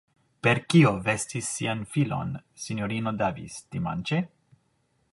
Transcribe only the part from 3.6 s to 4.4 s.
dimanĉe?